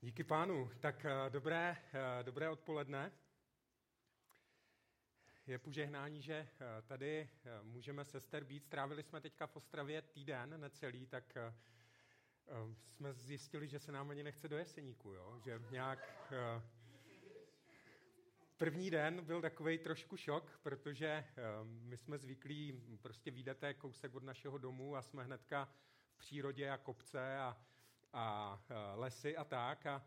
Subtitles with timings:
[0.00, 0.70] Díky pánu.
[0.80, 3.12] Tak eh, dobré, eh, dobré odpoledne.
[5.46, 7.28] Je požehnání, že eh, tady
[7.62, 8.64] můžeme sester být.
[8.64, 11.38] Strávili jsme teďka v Ostravě týden, necelý, tak
[12.86, 15.40] jsme zjistili, že se nám ani nechce do Jeseníku, jo?
[15.44, 16.32] že nějak...
[18.56, 21.24] První den byl takový trošku šok, protože
[21.62, 25.72] my jsme zvyklí prostě výjdete kousek od našeho domu a jsme hnedka
[26.08, 27.56] v přírodě a kopce a
[28.12, 28.58] a
[28.94, 29.86] lesy a tak.
[29.86, 30.04] A,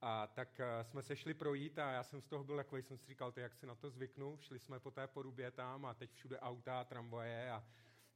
[0.00, 3.06] a tak jsme se šli projít a já jsem z toho byl takový, jsem si
[3.06, 4.36] říkal, to jak se na to zvyknu.
[4.40, 7.64] Šli jsme po té porubě tam a teď všude auta, tramvaje a,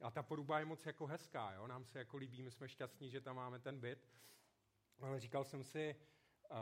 [0.00, 1.66] a ta poruba je moc jako hezká, jo?
[1.66, 4.08] nám se jako líbí, my jsme šťastní, že tam máme ten byt.
[5.00, 5.96] Ale říkal jsem si,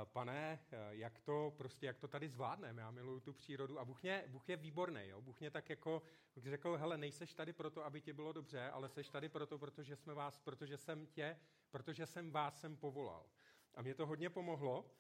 [0.04, 0.58] pane,
[0.90, 4.48] jak to, prostě, jak to tady zvládneme, já miluju tu přírodu a Bůh, mě, Bůh
[4.48, 5.20] je výborný, jo?
[5.20, 6.02] Bůh mě tak jako
[6.36, 10.14] řekl, hele, nejseš tady proto, aby ti bylo dobře, ale seš tady proto, protože jsme
[10.14, 13.26] vás, protože jsem tě, protože jsem vás sem povolal.
[13.74, 14.90] A mě to hodně pomohlo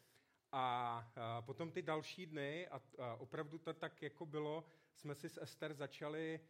[0.52, 5.28] a, a potom ty další dny, a, a opravdu to tak jako bylo, jsme si
[5.28, 6.40] s Ester začali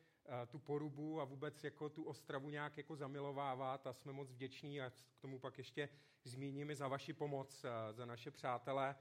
[0.46, 4.90] tu porubu a vůbec jako tu Ostravu nějak jako zamilovávat a jsme moc vděční a
[4.90, 5.88] k tomu pak ještě
[6.24, 8.96] zmíním i za vaši pomoc, za naše přátele,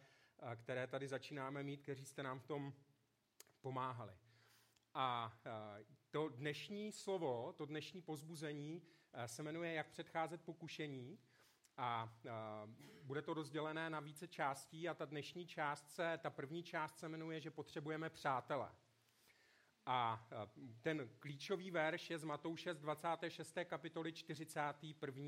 [0.56, 2.74] které tady začínáme mít, kteří jste nám v tom
[3.62, 4.14] pomáhali.
[4.94, 5.38] A
[6.12, 8.82] to dnešní slovo, to dnešní pozbuzení
[9.26, 11.20] se jmenuje Jak předcházet pokušení
[11.78, 12.18] a
[13.02, 17.10] bude to rozdělené na více částí a ta dnešní část se, ta první část se
[17.10, 18.72] jmenuje, že potřebujeme přátele.
[19.86, 20.28] A
[20.82, 23.58] ten klíčový verš je z Matouše z 26.
[23.66, 25.24] kapitoly 41.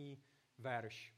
[0.57, 1.13] verš.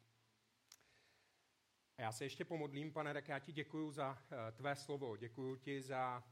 [1.97, 4.17] A já se ještě pomodlím, pane Rek, já ti děkuji za
[4.51, 6.23] tvé slovo, děkuji ti za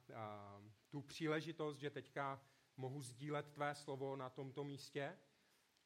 [0.90, 2.42] tu příležitost, že teďka
[2.78, 5.18] mohu sdílet tvé slovo na tomto místě.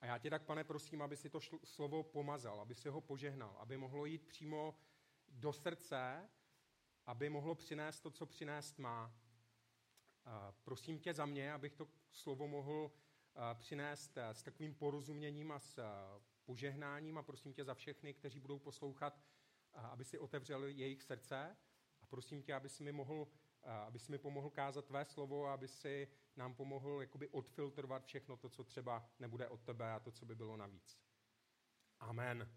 [0.01, 3.57] A já tě tak, pane, prosím, aby si to slovo pomazal, aby si ho požehnal,
[3.59, 4.75] aby mohlo jít přímo
[5.27, 6.29] do srdce,
[7.05, 9.20] aby mohlo přinést to, co přinést má.
[10.63, 12.91] Prosím tě za mě, abych to slovo mohl
[13.53, 15.83] přinést s takovým porozuměním a s
[16.45, 19.19] požehnáním a prosím tě za všechny, kteří budou poslouchat,
[19.73, 21.57] aby si otevřel jejich srdce
[22.01, 23.27] a prosím tě, aby si mi mohl
[23.87, 28.37] aby si mi pomohl kázat tvé slovo a aby si nám pomohl jakoby odfiltrovat všechno
[28.37, 30.99] to, co třeba nebude od tebe a to, co by bylo navíc.
[31.99, 32.51] Amen.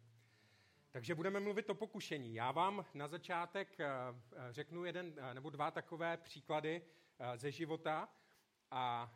[0.91, 2.35] Takže budeme mluvit o pokušení.
[2.35, 3.79] Já vám na začátek
[4.51, 6.83] řeknu jeden nebo dva takové příklady
[7.37, 8.09] ze života
[8.71, 9.13] a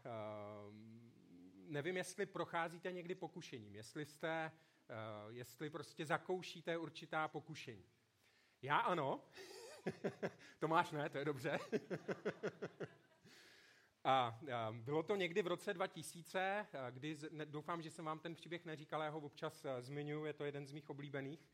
[1.66, 4.52] nevím, jestli procházíte někdy pokušením, jestli jste,
[5.28, 7.84] jestli prostě zakoušíte určitá pokušení.
[8.62, 9.24] Já ano,
[10.58, 11.58] Tomáš ne, to je dobře.
[14.04, 14.40] A
[14.72, 19.10] bylo to někdy v roce 2000, kdy doufám, že jsem vám ten příběh neříkal, já
[19.10, 21.48] ho občas zmiňuji, je to jeden z mých oblíbených.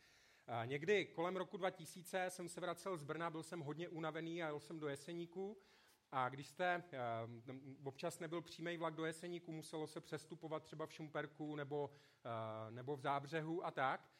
[0.65, 4.61] Někdy kolem roku 2000 jsem se vracel z Brna, byl jsem hodně unavený a jel
[4.61, 5.59] jsem do Jeseníku.
[6.17, 6.83] A když jste
[7.85, 11.91] občas nebyl přímý vlak do Jeseníku, muselo se přestupovat třeba v Šumperku nebo,
[12.71, 14.11] nebo v Zábřehu a tak.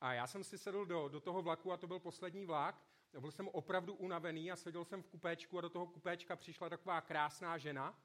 [0.00, 2.82] A já jsem si sedl do, do toho vlaku a to byl poslední vlak.
[3.20, 7.00] Byl jsem opravdu unavený a seděl jsem v kupéčku a do toho kupéčka přišla taková
[7.00, 7.98] krásná žena.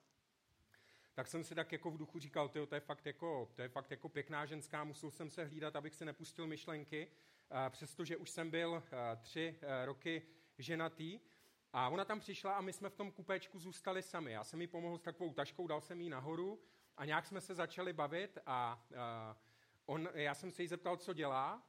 [1.13, 3.91] Tak jsem si tak jako v duchu říkal, to je fakt jako, to je fakt
[3.91, 7.11] jako pěkná ženská, musel jsem se hlídat, abych si nepustil myšlenky,
[7.69, 8.83] přestože už jsem byl
[9.21, 10.21] tři roky
[10.57, 11.19] ženatý.
[11.73, 14.31] A ona tam přišla a my jsme v tom kupéčku zůstali sami.
[14.31, 16.61] Já jsem jí pomohl s takovou taškou, dal jsem jí nahoru
[16.97, 18.85] a nějak jsme se začali bavit a
[19.85, 21.63] on, já jsem se jí zeptal, co dělá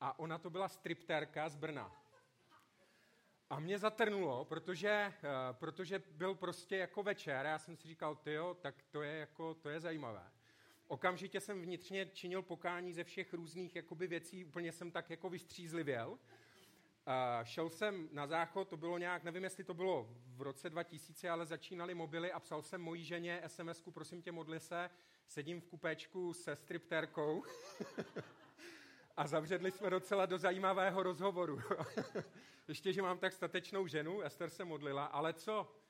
[0.00, 2.02] a ona to byla striptérka z Brna.
[3.50, 5.12] A mě zatrnulo, protože, eh,
[5.52, 9.68] protože byl prostě jako večer, já jsem si říkal, jo, tak to je, jako, to
[9.68, 10.30] je zajímavé.
[10.86, 16.18] Okamžitě jsem vnitřně činil pokání ze všech různých jakoby, věcí, úplně jsem tak jako vystřízlivěl.
[17.06, 21.30] A šel jsem na záchod, to bylo nějak, nevím, jestli to bylo v roce 2000,
[21.30, 24.90] ale začínaly mobily a psal jsem mojí ženě SMS-ku, prosím tě, modli se,
[25.26, 27.44] sedím v kupečku se striptérkou.
[29.16, 31.60] a zavředli jsme docela do zajímavého rozhovoru.
[32.68, 35.81] Ještě, že mám tak statečnou ženu, Ester se modlila, ale co?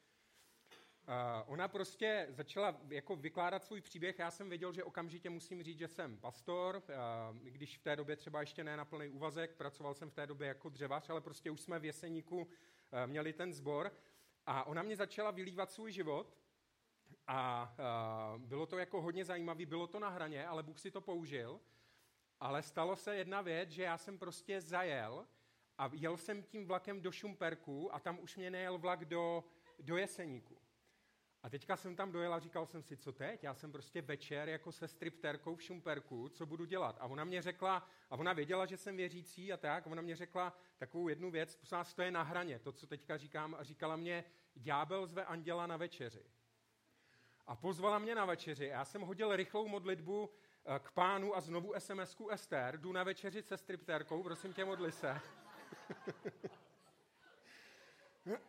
[1.08, 4.18] Uh, ona prostě začala jako vykládat svůj příběh.
[4.18, 8.16] Já jsem věděl, že okamžitě musím říct, že jsem pastor, uh, když v té době
[8.16, 11.50] třeba ještě ne na plný úvazek, pracoval jsem v té době jako dřevař, ale prostě
[11.50, 12.46] už jsme v Jeseníku uh,
[13.06, 13.92] měli ten sbor.
[14.46, 16.36] A ona mě začala vylívat svůj život
[17.26, 17.74] a
[18.38, 21.60] bylo to jako hodně zajímavé, bylo to na hraně, ale Bůh si to použil.
[22.40, 25.26] Ale stalo se jedna věc, že já jsem prostě zajel
[25.78, 29.44] a jel jsem tím vlakem do Šumperku a tam už mě nejel vlak do,
[29.78, 30.61] do Jeseníku.
[31.42, 33.44] A teďka jsem tam dojel a říkal jsem si, co teď?
[33.44, 36.96] Já jsem prostě večer jako se stripterkou v Šumperku, co budu dělat?
[37.00, 40.16] A ona mě řekla, a ona věděla, že jsem věřící a tak, a ona mě
[40.16, 43.62] řekla takovou jednu věc, prosím vás, to je na hraně, to, co teďka říkám, a
[43.62, 44.24] říkala mě,
[44.54, 46.24] ďábel zve anděla na večeři.
[47.46, 48.66] A pozvala mě na večeři.
[48.66, 50.30] Já jsem hodil rychlou modlitbu
[50.64, 54.92] eh, k pánu a znovu SMS-ku Ester, jdu na večeři se stripterkou, prosím tě, modli
[54.92, 55.20] se.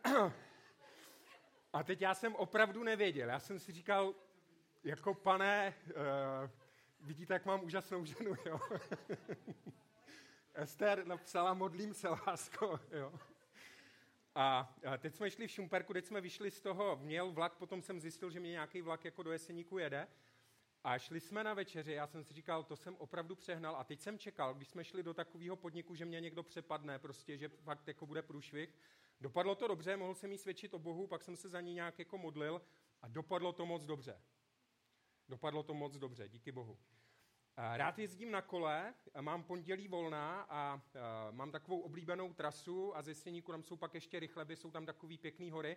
[1.74, 3.28] A teď já jsem opravdu nevěděl.
[3.28, 4.14] Já jsem si říkal,
[4.84, 6.50] jako pane, uh,
[7.00, 8.60] vidíte, jak mám úžasnou ženu, jo?
[10.54, 13.12] Ester napsala, modlím se, lásko, jo?
[14.34, 18.00] A teď jsme šli v Šumperku, teď jsme vyšli z toho, měl vlak, potom jsem
[18.00, 20.08] zjistil, že mě nějaký vlak jako do Jeseníku jede.
[20.84, 23.76] A šli jsme na večeři, já jsem si říkal, to jsem opravdu přehnal.
[23.76, 27.36] A teď jsem čekal, když jsme šli do takového podniku, že mě někdo přepadne, prostě,
[27.36, 28.78] že fakt jako bude průšvih.
[29.20, 31.98] Dopadlo to dobře, mohl jsem jí svědčit o Bohu, pak jsem se za ní nějak
[31.98, 32.62] jako modlil
[33.02, 34.22] a dopadlo to moc dobře.
[35.28, 36.78] Dopadlo to moc dobře, díky Bohu.
[37.56, 40.82] Rád jezdím na kole, mám pondělí volná a
[41.30, 45.18] mám takovou oblíbenou trasu a ze Stěníku tam jsou pak ještě rychleby, jsou tam takový
[45.18, 45.76] pěkný hory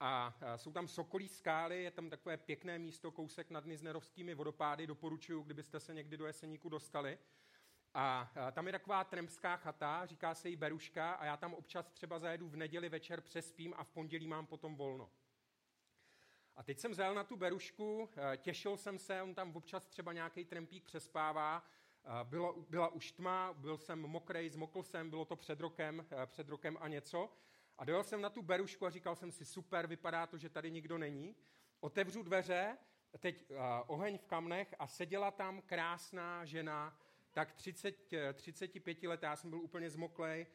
[0.00, 5.42] a jsou tam sokolí skály, je tam takové pěkné místo, kousek nad Niznerovskými vodopády, doporučuju,
[5.42, 7.18] kdybyste se někdy do Jeseníku dostali.
[7.94, 12.18] A tam je taková tremská chata, říká se jí Beruška a já tam občas třeba
[12.18, 15.10] zajedu v neděli večer, přespím a v pondělí mám potom volno.
[16.56, 20.12] A teď jsem zajel na tu Berušku, e, těšil jsem se, on tam občas třeba
[20.12, 21.64] nějaký trempík přespává,
[22.04, 26.26] e, bylo, byla už tma, byl jsem mokrej, zmokl jsem, bylo to před rokem, e,
[26.26, 27.32] před rokem a něco.
[27.78, 30.70] A dojel jsem na tu Berušku a říkal jsem si, super, vypadá to, že tady
[30.70, 31.36] nikdo není.
[31.80, 32.78] Otevřu dveře,
[33.18, 33.44] teď
[33.86, 36.98] oheň v kamnech a seděla tam krásná žena,
[37.32, 40.46] tak 30, 35 let, já jsem byl úplně zmoklej,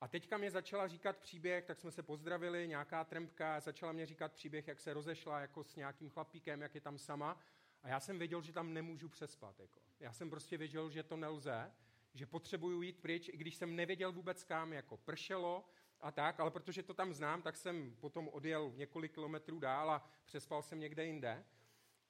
[0.00, 4.32] a teďka mě začala říkat příběh, tak jsme se pozdravili, nějaká trempka, začala mě říkat
[4.32, 7.40] příběh, jak se rozešla jako s nějakým chlapíkem, jak je tam sama.
[7.82, 9.60] A já jsem věděl, že tam nemůžu přespat.
[9.60, 9.80] Jako.
[10.00, 11.72] Já jsem prostě věděl, že to nelze,
[12.14, 15.64] že potřebuju jít pryč, i když jsem nevěděl vůbec kam, jako pršelo
[16.00, 20.10] a tak, ale protože to tam znám, tak jsem potom odjel několik kilometrů dál a
[20.24, 21.44] přespal jsem někde jinde.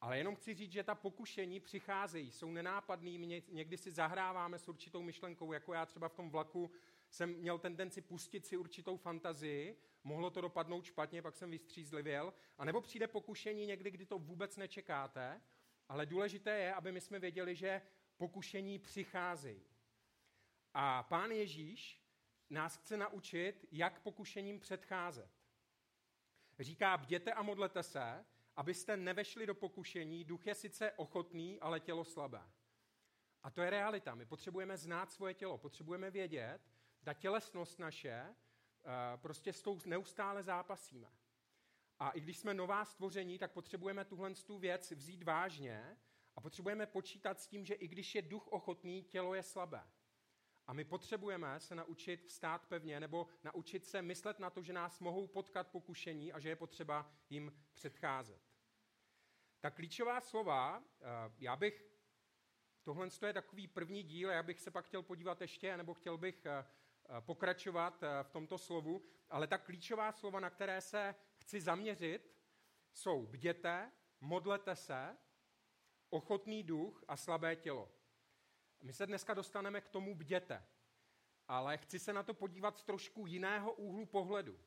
[0.06, 5.02] Ale jenom chci říct, že ta pokušení přicházejí, jsou nenápadný, někdy si zahráváme s určitou
[5.02, 6.70] myšlenkou, jako já třeba v tom vlaku
[7.10, 12.64] jsem měl tendenci pustit si určitou fantazii, mohlo to dopadnout špatně, pak jsem vystřízlivěl, a
[12.64, 15.40] nebo přijde pokušení někdy, kdy to vůbec nečekáte,
[15.88, 17.82] ale důležité je, aby my jsme věděli, že
[18.16, 19.62] pokušení přicházejí.
[20.74, 22.02] A pán Ježíš
[22.50, 25.30] nás chce naučit, jak pokušením předcházet.
[26.58, 28.24] Říká, bděte a modlete se,
[28.56, 32.42] abyste nevešli do pokušení, duch je sice ochotný, ale tělo slabé.
[33.42, 34.14] A to je realita.
[34.14, 36.60] My potřebujeme znát svoje tělo, potřebujeme vědět,
[37.04, 38.34] ta tělesnost naše, eh,
[39.16, 41.12] prostě s tou neustále zápasíme.
[41.98, 45.96] A i když jsme nová stvoření, tak potřebujeme tuhle tu věc vzít vážně
[46.36, 49.82] a potřebujeme počítat s tím, že i když je duch ochotný, tělo je slabé.
[50.66, 55.00] A my potřebujeme se naučit vstát pevně nebo naučit se myslet na to, že nás
[55.00, 58.45] mohou potkat pokušení a že je potřeba jim předcházet.
[59.60, 61.04] Ta klíčová slova, eh,
[61.38, 61.86] já bych,
[62.82, 66.46] tohle je takový první díl, já bych se pak chtěl podívat ještě, nebo chtěl bych
[66.46, 66.66] eh,
[67.08, 72.34] eh, pokračovat v tomto slovu, ale ta klíčová slova, na které se chci zaměřit,
[72.92, 75.16] jsou bděte, modlete se,
[76.10, 77.92] ochotný duch a slabé tělo.
[78.82, 80.66] My se dneska dostaneme k tomu bděte,
[81.48, 84.60] ale chci se na to podívat z trošku jiného úhlu pohledu.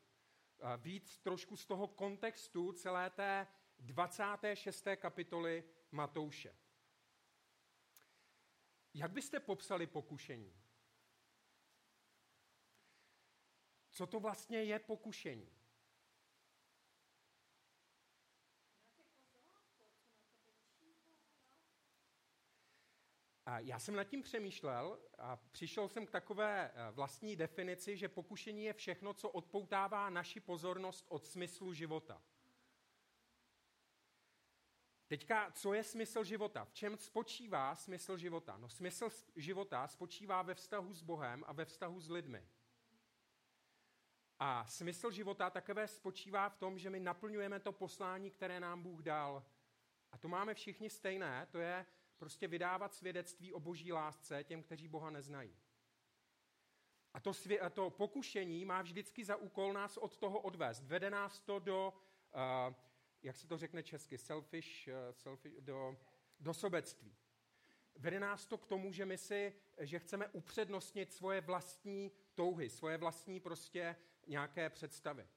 [0.76, 3.46] Víc trošku z toho kontextu celé té
[3.80, 4.86] 26.
[4.96, 6.56] kapitoly Matouše.
[8.94, 10.60] Jak byste popsali pokušení?
[13.90, 15.60] Co to vlastně je pokušení?
[23.58, 28.64] Já jsem nad tím přemýšlel a přišel jsem k takové eh, vlastní definici, že pokušení
[28.64, 32.22] je všechno, co odpoutává naši pozornost od smyslu života.
[35.10, 36.64] Teďka, co je smysl života?
[36.64, 38.56] V čem spočívá smysl života?
[38.56, 42.48] No smysl života spočívá ve vztahu s Bohem a ve vztahu s lidmi.
[44.38, 49.02] A smysl života takové spočívá v tom, že my naplňujeme to poslání, které nám Bůh
[49.02, 49.44] dal.
[50.12, 51.86] A to máme všichni stejné, to je
[52.18, 55.56] prostě vydávat svědectví o boží lásce těm, kteří Boha neznají.
[57.14, 60.84] A to, svě- a to pokušení má vždycky za úkol nás od toho odvést.
[60.84, 61.92] Vede nás to do,
[62.34, 62.89] uh,
[63.22, 65.96] jak se to řekne česky, selfish, uh, selfish do,
[66.40, 67.16] do sobectví.
[67.96, 72.96] Vede nás to k tomu, že my si, že chceme upřednostnit svoje vlastní touhy, svoje
[72.96, 73.96] vlastní prostě
[74.26, 75.28] nějaké představy.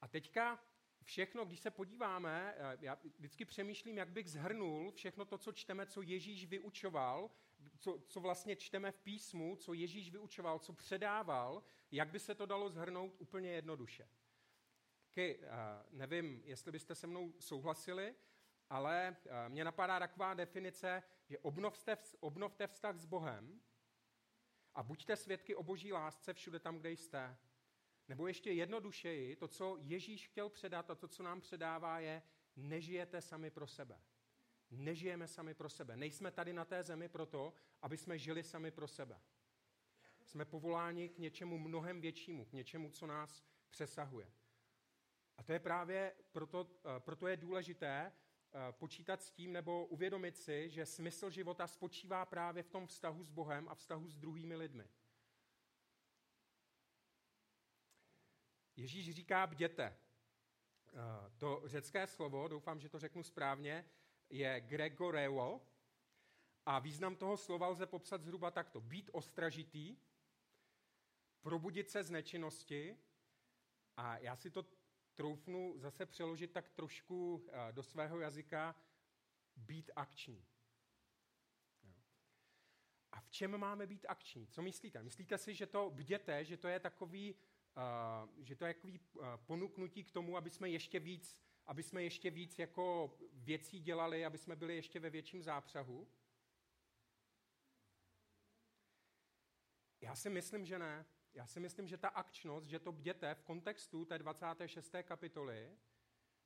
[0.00, 0.64] A teďka
[1.02, 5.86] všechno, když se podíváme, eh, já vždycky přemýšlím, jak bych zhrnul všechno to, co čteme,
[5.86, 7.30] co Ježíš vyučoval,
[7.78, 12.46] co, co vlastně čteme v písmu, co Ježíš vyučoval, co předával, jak by se to
[12.46, 14.08] dalo zhrnout úplně jednoduše.
[15.18, 15.48] Taky eh,
[15.90, 18.14] nevím, jestli byste se mnou souhlasili,
[18.70, 23.60] ale eh, mně napadá taková definice, že obnovte, obnovte vztah s Bohem
[24.74, 27.36] a buďte svědky o boží lásce všude tam, kde jste.
[28.08, 32.22] Nebo ještě jednodušeji, to, co Ježíš chtěl předat a to, co nám předává, je,
[32.56, 34.00] nežijete sami pro sebe.
[34.70, 35.96] Nežijeme sami pro sebe.
[35.96, 39.20] Nejsme tady na té zemi proto, aby jsme žili sami pro sebe.
[40.24, 44.37] Jsme povoláni k něčemu mnohem většímu, k něčemu, co nás přesahuje.
[45.38, 48.12] A to je právě proto, eh, proto je důležité
[48.52, 53.24] eh, počítat s tím nebo uvědomit si, že smysl života spočívá právě v tom vztahu
[53.24, 54.88] s Bohem a vztahu s druhými lidmi.
[58.76, 59.84] Ježíš říká bděte.
[60.88, 63.84] Eh, to řecké slovo, doufám, že to řeknu správně,
[64.30, 65.60] je gregoreo
[66.66, 68.80] a význam toho slova lze popsat zhruba takto.
[68.80, 69.96] Být ostražitý,
[71.40, 72.96] probudit se z nečinnosti
[73.96, 74.77] a já si to
[75.18, 78.74] troufnu zase přeložit tak trošku eh, do svého jazyka,
[79.56, 80.46] být akční.
[83.12, 84.46] A v čem máme být akční?
[84.46, 85.02] Co myslíte?
[85.02, 87.34] Myslíte si, že to bděte, že to je takový
[88.38, 89.00] že to je takový
[89.36, 94.38] ponuknutí k tomu, aby jsme ještě víc, aby jsme ještě víc jako věcí dělali, aby
[94.38, 96.08] jsme byli ještě ve větším zápřahu?
[100.00, 101.06] Já si myslím, že ne.
[101.34, 104.94] Já si myslím, že ta akčnost, že to bděte v kontextu té 26.
[105.02, 105.78] kapitoly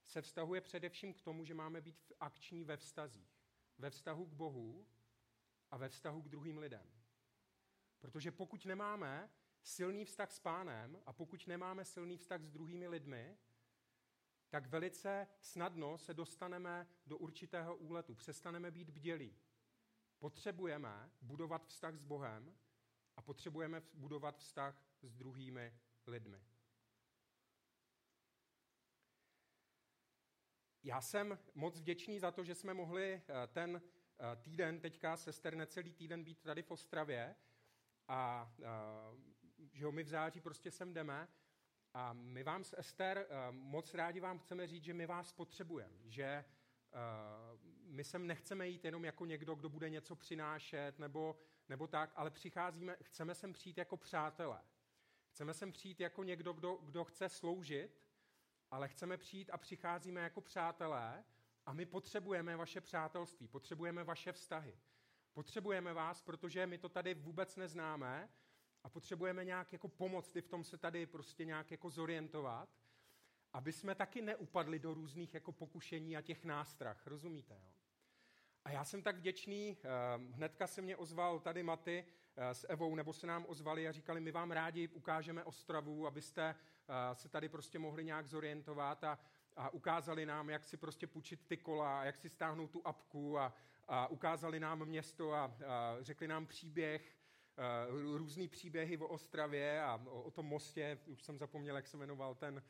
[0.04, 3.42] se vztahuje především k tomu, že máme být akční ve vztazích.
[3.78, 4.86] Ve vztahu k Bohu
[5.70, 6.92] a ve vztahu k druhým lidem.
[8.00, 9.30] Protože pokud nemáme
[9.62, 13.38] silný vztah s pánem a pokud nemáme silný vztah s druhými lidmi,
[14.48, 19.36] tak velice snadno se dostaneme do určitého úletu, přestaneme být bdělí.
[20.18, 22.56] Potřebujeme budovat vztah s Bohem
[23.22, 25.74] potřebujeme budovat vztah s druhými
[26.06, 26.42] lidmi.
[30.84, 35.56] Já jsem moc vděčný za to, že jsme mohli eh, ten eh, týden, teďka sester
[35.56, 37.36] necelý týden být tady v Ostravě
[38.08, 38.66] a eh,
[39.72, 41.28] že jo, my v září prostě sem jdeme
[41.94, 46.44] a my vám s Ester moc rádi vám chceme říct, že my vás potřebujeme, že
[47.92, 52.30] my sem nechceme jít jenom jako někdo, kdo bude něco přinášet nebo, nebo tak, ale
[52.30, 54.60] přicházíme, chceme sem přijít jako přátelé.
[55.26, 58.02] Chceme sem přijít jako někdo, kdo, kdo chce sloužit,
[58.70, 61.24] ale chceme přijít a přicházíme jako přátelé
[61.66, 64.78] a my potřebujeme vaše přátelství, potřebujeme vaše vztahy.
[65.32, 68.28] Potřebujeme vás, protože my to tady vůbec neznáme
[68.84, 72.68] a potřebujeme nějak jako pomoct i v tom se tady prostě nějak jako zorientovat,
[73.52, 77.60] aby jsme taky neupadli do různých jako pokušení a těch nástrah, rozumíte?
[77.64, 77.71] Jo?
[78.64, 79.88] A já jsem tak vděčný, eh,
[80.32, 82.04] hnedka se mě ozval tady Maty
[82.36, 86.54] eh, s Evou, nebo se nám ozvali a říkali, my vám rádi ukážeme Ostravu, abyste
[86.54, 89.18] eh, se tady prostě mohli nějak zorientovat a,
[89.56, 93.54] a ukázali nám, jak si prostě půjčit ty kola, jak si stáhnout tu apku a,
[93.88, 97.18] a ukázali nám město a, a řekli nám příběh
[97.88, 102.34] různý příběhy o Ostravě a o, o tom mostě, už jsem zapomněl, jak se jmenoval
[102.34, 102.62] ten,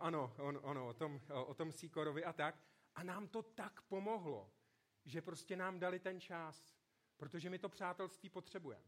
[0.00, 2.54] ano, on, ono, o tom, o tom Síkorovi a tak.
[2.94, 4.50] A nám to tak pomohlo,
[5.04, 6.76] že prostě nám dali ten čas,
[7.16, 8.84] protože my to přátelství potřebujeme.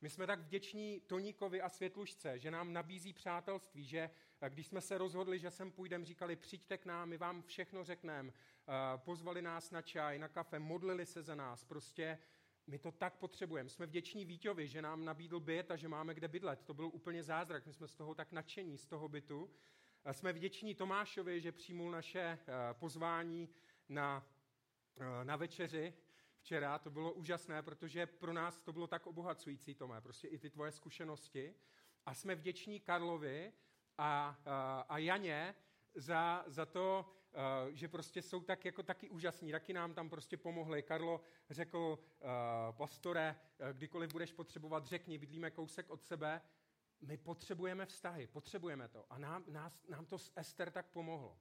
[0.00, 4.80] My jsme tak vděční Toníkovi a Světlušce, že nám nabízí přátelství, že eh, když jsme
[4.80, 8.32] se rozhodli, že sem půjdeme, říkali, přijďte k nám, my vám všechno řekneme,
[8.96, 12.18] pozvali nás na čaj, na kafe, modlili se za nás, prostě
[12.66, 13.68] my to tak potřebujeme.
[13.68, 16.62] Jsme vděční Víťovi, že nám nabídl byt a že máme kde bydlet.
[16.64, 17.66] To byl úplně zázrak.
[17.66, 19.50] My jsme z toho tak nadšení, z toho bytu.
[20.04, 22.38] A jsme vděční Tomášovi, že přijmul naše eh,
[22.72, 23.48] pozvání
[23.88, 24.35] na, eh,
[25.22, 25.94] na večeři
[26.36, 26.78] včera.
[26.78, 30.72] To bylo úžasné, protože pro nás to bylo tak obohacující, Tomé, prostě i ty tvoje
[30.72, 31.54] zkušenosti.
[32.06, 33.52] A jsme vděční Karlovi
[33.98, 35.54] a, a, a Janě
[35.94, 40.36] za, za to, Eh, že prostě jsou tak jako taky úžasní, taky nám tam prostě
[40.36, 40.82] pomohli.
[40.82, 42.26] Karlo řekl, eh,
[42.72, 46.42] pastore, eh, kdykoliv budeš potřebovat, řekni, bydlíme kousek od sebe,
[47.00, 49.12] my potřebujeme vztahy, potřebujeme to.
[49.12, 51.38] A nám, nás, nám to s Ester tak pomohlo.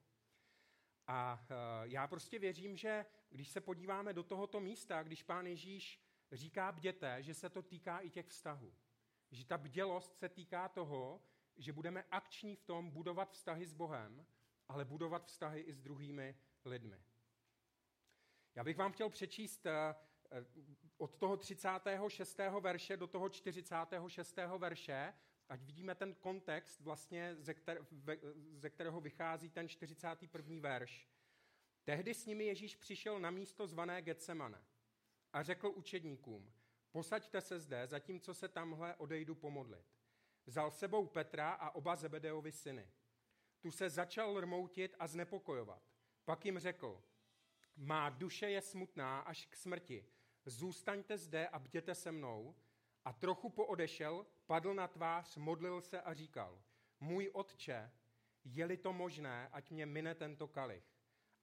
[1.07, 1.47] A
[1.83, 7.23] já prostě věřím, že když se podíváme do tohoto místa, když pán Ježíš říká bděte,
[7.23, 8.73] že se to týká i těch vztahů.
[9.31, 11.21] Že ta bdělost se týká toho,
[11.57, 14.25] že budeme akční v tom budovat vztahy s Bohem
[14.67, 16.35] ale budovat vztahy i s druhými
[16.65, 17.03] lidmi.
[18.55, 19.95] Já bych vám chtěl přečíst eh,
[20.97, 22.39] od toho 36.
[22.59, 24.37] verše do toho 46.
[24.57, 25.13] verše
[25.49, 27.85] ať vidíme ten kontext, vlastně, ze, kter,
[28.53, 30.55] ze kterého vychází ten 41.
[30.59, 31.09] verš.
[31.83, 34.65] Tehdy s nimi Ježíš přišel na místo zvané Getsemane
[35.33, 36.53] a řekl učedníkům,
[36.91, 39.85] posaďte se zde, zatímco se tamhle odejdu pomodlit.
[40.45, 42.91] Vzal sebou Petra a oba Zebedeovi syny.
[43.59, 45.83] Tu se začal rmoutit a znepokojovat.
[46.25, 47.03] Pak jim řekl,
[47.75, 50.05] má duše je smutná až k smrti.
[50.45, 52.55] Zůstaňte zde a bděte se mnou.
[53.05, 56.61] A trochu poodešel, padl na tvář, modlil se a říkal,
[56.99, 57.91] můj otče,
[58.43, 60.83] je-li to možné, ať mě mine tento kalich.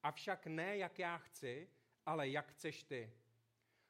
[0.02, 1.68] Avšak ne, jak já chci,
[2.06, 3.12] ale jak chceš ty.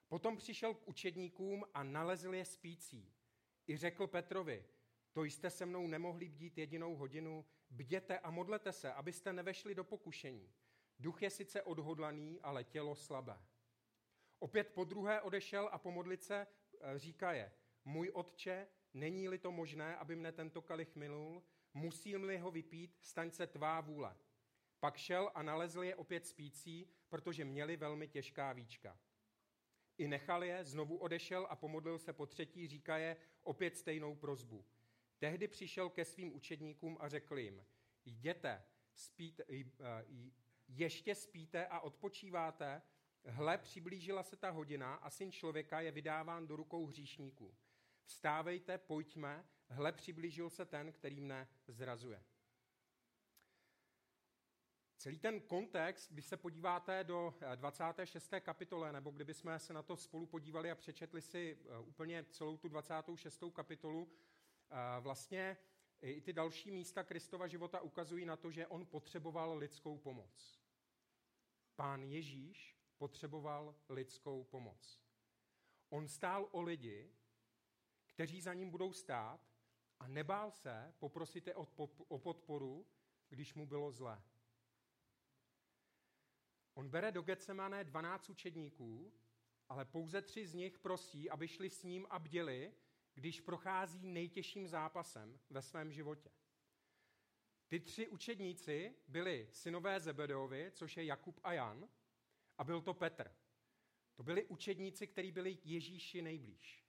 [0.09, 3.13] Potom přišel k učedníkům a nalezl je spící.
[3.69, 4.65] I řekl Petrovi,
[5.13, 9.85] to jste se mnou nemohli bdít jedinou hodinu, bděte a modlete se, abyste nevešli do
[9.85, 10.53] pokušení.
[10.99, 13.39] Duch je sice odhodlaný, ale tělo slabé.
[14.39, 16.47] Opět po druhé odešel a pomodlit se
[16.81, 17.53] e, říká je,
[17.85, 21.43] můj otče, není-li to možné, aby mne tento kalich minul,
[21.75, 24.17] musím-li ho vypít, staň se tvá vůle.
[24.81, 28.99] Pak šel a nalezl je opět spící, protože měli velmi těžká víčka.
[29.99, 34.65] I nechal je, znovu odešel a pomodlil se po třetí, říká je opět stejnou prozbu.
[35.19, 37.65] Tehdy přišel ke svým učedníkům a řekl jim,
[38.05, 39.45] jděte, spíte,
[40.69, 42.83] ještě spíte a odpočíváte,
[43.25, 47.55] hle, přiblížila se ta hodina a syn člověka je vydáván do rukou hříšníků.
[48.05, 52.25] Vstávejte, pojďme, hle, přiblížil se ten, který mne zrazuje.
[54.97, 58.31] Celý ten kontext, když se podíváte do 26.
[58.41, 62.69] kapitole, nebo kdybychom se na to spolu podívali a přečetli si eh, úplně celou tu
[62.69, 63.45] 26.
[63.53, 64.13] kapitolu,
[64.71, 65.57] eh, vlastně
[66.03, 70.61] i ty další místa Kristova života ukazují na to, že on potřeboval lidskou pomoc.
[71.77, 75.01] Pán Ježíš potřeboval lidskou pomoc.
[75.89, 77.11] On stál o lidi,
[78.15, 79.41] kteří za ním budou stát
[80.01, 81.55] a nebál se poprosit je
[82.09, 82.87] o podporu,
[83.29, 84.23] když mu bylo zlé.
[86.75, 89.13] On bere do Getsemane 12 učedníků,
[89.69, 92.75] ale pouze tři z nich prosí, aby šli s ním a bděli,
[93.15, 96.31] když prochází nejtěžším zápasem ve svém životě.
[97.69, 101.89] Ty tři učedníci byli synové Zebedeovi, což je Jakub a Jan,
[102.59, 103.37] a byl to Petr.
[104.15, 106.82] To byli učedníci, kteří byli Ježíši nejblíž.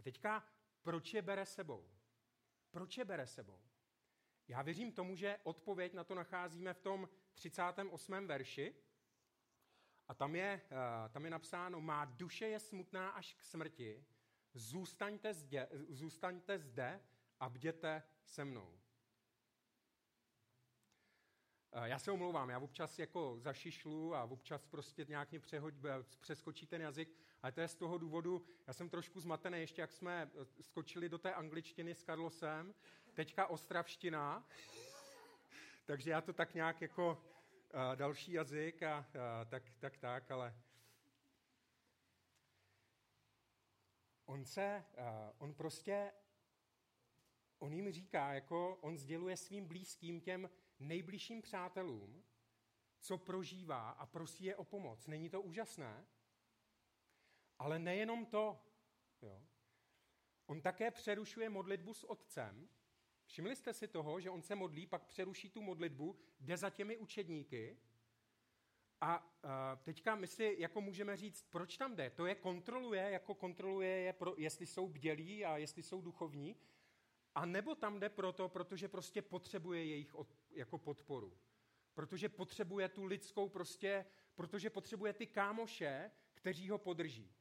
[0.00, 0.44] A teďka,
[0.82, 1.90] proč je bere sebou?
[2.70, 3.60] Proč je bere sebou?
[4.48, 8.26] Já věřím tomu, že odpověď na to nacházíme v tom 38.
[8.26, 8.74] verši.
[10.08, 14.04] A tam je, eh, tam je napsáno, má duše je smutná až k smrti,
[14.54, 17.00] zůstaňte zde, zůstaňte zde
[17.40, 18.80] a bděte se mnou.
[21.72, 26.02] Eh, já se omlouvám, já občas jako zašišlu a občas prostě nějak mě přehoď, eh,
[26.20, 29.92] přeskočí ten jazyk, ale to je z toho důvodu, já jsem trošku zmatený, ještě jak
[29.92, 32.74] jsme skočili do té angličtiny s Karlosem,
[33.14, 34.46] teďka ostravština,
[35.84, 37.12] takže já to tak nějak jako
[37.74, 39.04] uh, další jazyk a uh,
[39.48, 40.54] tak, tak, tak, ale
[44.24, 45.04] on se, uh,
[45.38, 46.12] on prostě,
[47.58, 52.24] on jim říká, jako on sděluje svým blízkým těm nejbližším přátelům,
[53.00, 55.06] co prožívá a prosí je o pomoc.
[55.06, 56.06] Není to úžasné?
[57.60, 58.58] Ale nejenom to.
[59.22, 59.42] Jo.
[60.46, 62.68] On také přerušuje modlitbu s otcem,
[63.30, 66.96] Všimli jste si toho, že on se modlí, pak přeruší tu modlitbu, jde za těmi
[66.96, 67.78] učedníky
[69.00, 69.36] a
[69.82, 72.10] teďka my si jako můžeme říct, proč tam jde?
[72.10, 76.56] To je kontroluje, jako kontroluje je, pro, jestli jsou bdělí a jestli jsou duchovní,
[77.34, 81.38] a nebo tam jde proto, protože prostě potřebuje jejich od, jako podporu.
[81.94, 87.34] Protože potřebuje tu lidskou prostě, protože potřebuje ty kámoše, kteří ho podrží.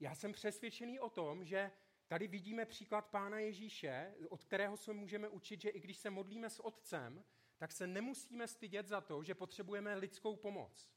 [0.00, 1.70] Já jsem přesvědčený o tom, že
[2.10, 6.50] Tady vidíme příklad Pána Ježíše, od kterého se můžeme učit, že i když se modlíme
[6.50, 7.24] s Otcem,
[7.58, 10.90] tak se nemusíme stydět za to, že potřebujeme lidskou pomoc.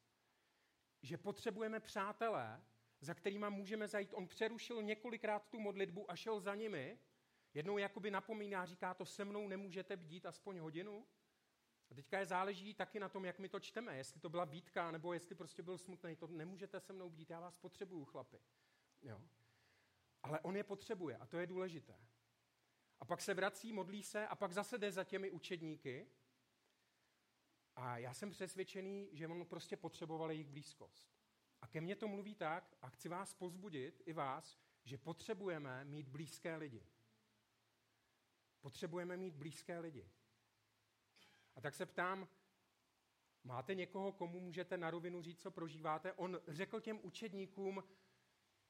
[1.02, 2.62] Že potřebujeme přátelé,
[3.02, 4.14] za kterýma můžeme zajít.
[4.14, 7.00] On přerušil několikrát tu modlitbu a šel za nimi.
[7.54, 11.08] Jednou jakoby napomíná, říká to, se mnou nemůžete bdít aspoň hodinu.
[11.92, 13.98] A teďka je záleží taky na tom, jak my to čteme.
[13.98, 16.16] Jestli to byla bítka, nebo jestli prostě byl smutný.
[16.16, 18.40] To nemůžete se mnou bdít, já vás potřebuju, chlapi.
[19.04, 19.22] Jo.
[20.24, 22.00] Ale on je potřebuje a to je důležité.
[23.00, 26.08] A pak se vrací, modlí se a pak zase jde za těmi učedníky.
[27.76, 31.14] A já jsem přesvědčený, že on prostě potřeboval jejich blízkost.
[31.62, 36.08] A ke mně to mluví tak, a chci vás pozbudit, i vás, že potřebujeme mít
[36.08, 36.88] blízké lidi.
[38.62, 40.10] Potřebujeme mít blízké lidi.
[41.56, 42.28] A tak se ptám,
[43.44, 46.14] máte někoho, komu můžete na rovinu říct, co prožíváte?
[46.14, 47.84] On řekl těm učedníkům,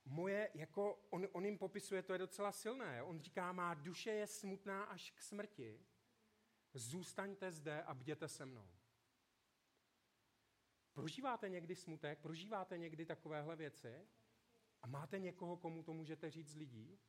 [0.06, 3.04] moje, jako on, on jim popisuje, to je docela silné.
[3.04, 5.80] On říká, má duše je smutná až k smrti.
[6.74, 8.68] Zůstaňte zde a bděte se mnou.
[10.94, 12.20] Prožíváte někdy smutek?
[12.20, 14.08] Prožíváte někdy takovéhle věci?
[14.82, 17.00] A máte někoho, komu to můžete říct z lidí?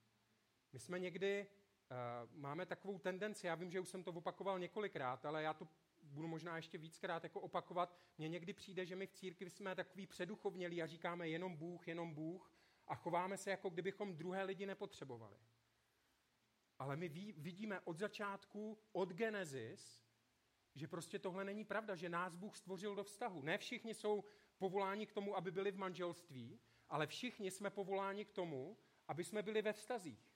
[0.72, 5.26] My jsme někdy, uh, máme takovou tendenci, já vím, že už jsem to opakoval několikrát,
[5.26, 5.68] ale já to
[6.02, 7.98] budu možná ještě víckrát jako opakovat.
[8.18, 12.14] Mně někdy přijde, že my v církvi jsme takový předuchovnělí a říkáme jenom Bůh, jenom
[12.14, 12.53] Bůh
[12.86, 15.38] a chováme se, jako kdybychom druhé lidi nepotřebovali.
[16.78, 20.04] Ale my vidíme od začátku, od Genesis,
[20.74, 23.42] že prostě tohle není pravda, že nás Bůh stvořil do vztahu.
[23.42, 24.24] Ne všichni jsou
[24.58, 29.42] povoláni k tomu, aby byli v manželství, ale všichni jsme povoláni k tomu, aby jsme
[29.42, 30.34] byli ve vztazích.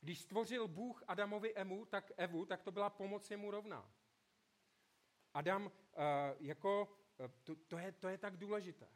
[0.00, 3.94] Když stvořil Bůh Adamovi Emu, tak Evu, tak to byla pomoc jemu rovná.
[5.34, 5.70] Adam, uh,
[6.40, 8.88] jako, uh, to, to, je, to je tak důležité.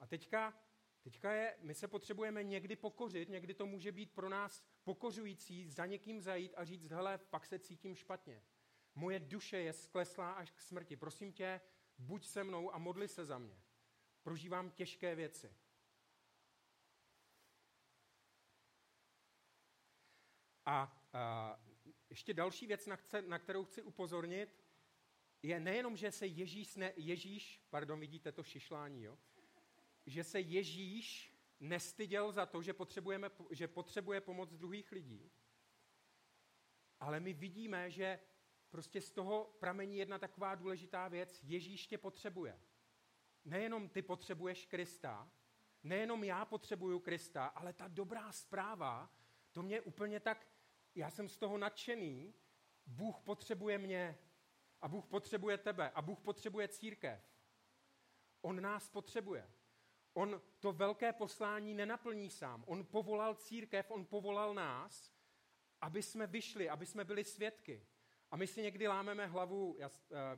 [0.00, 0.58] A teďka,
[1.02, 5.86] teďka je, my se potřebujeme někdy pokořit, někdy to může být pro nás pokořující za
[5.86, 8.42] někým zajít a říct, hele, pak se cítím špatně.
[8.94, 10.96] Moje duše je skleslá až k smrti.
[10.96, 11.60] Prosím tě,
[11.98, 13.62] buď se mnou a modli se za mě.
[14.22, 15.54] Prožívám těžké věci.
[20.66, 21.60] A, a
[22.10, 24.64] ještě další věc, na, chce, na kterou chci upozornit,
[25.42, 29.18] je nejenom, že se Ježíš, ne, Ježíš, pardon, vidíte to šišlání, jo?
[30.06, 35.30] Že se Ježíš nestyděl za to, že, potřebujeme, že potřebuje pomoc druhých lidí,
[37.00, 38.18] ale my vidíme, že
[38.70, 41.40] prostě z toho pramení jedna taková důležitá věc.
[41.44, 42.60] Ježíš tě potřebuje.
[43.44, 45.30] Nejenom ty potřebuješ Krista,
[45.82, 49.14] nejenom já potřebuju Krista, ale ta dobrá zpráva,
[49.52, 50.46] to mě úplně tak,
[50.94, 52.34] já jsem z toho nadšený,
[52.86, 54.18] Bůh potřebuje mě
[54.80, 57.20] a Bůh potřebuje tebe a Bůh potřebuje církev.
[58.40, 59.50] On nás potřebuje.
[60.14, 62.64] On to velké poslání nenaplní sám.
[62.66, 65.12] On povolal církev, on povolal nás,
[65.80, 67.86] aby jsme vyšli, aby jsme byli svědky.
[68.30, 69.90] A my si někdy lámeme hlavu eh,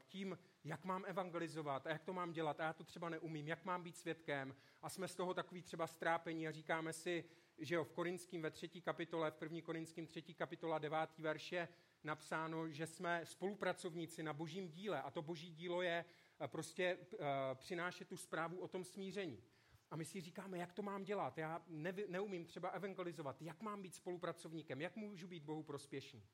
[0.07, 3.65] tím, jak mám evangelizovat a jak to mám dělat a já to třeba neumím, jak
[3.65, 7.25] mám být svědkem a jsme z toho takový třeba strápení a říkáme si,
[7.59, 11.69] že jo, v Korinským ve třetí kapitole, v první Korinským třetí kapitola, devátý verš je
[12.05, 16.05] napsáno, že jsme spolupracovníci na božím díle a to boží dílo je
[16.41, 17.19] eh, prostě uh,
[17.55, 19.43] přinášet tu zprávu o tom smíření.
[19.90, 21.38] A my si říkáme, jak to mám dělat.
[21.38, 23.42] Já nevi, neumím třeba evangelizovat.
[23.42, 24.81] Jak mám být spolupracovníkem?
[24.81, 26.27] Jak můžu být Bohu prospěšný?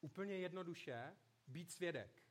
[0.00, 2.22] Úplně jednoduše být svědek.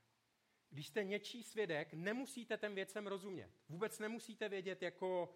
[0.70, 3.52] Když jste něčí svědek, nemusíte těm věcem rozumět.
[3.70, 5.36] Vůbec nemusíte vědět, jako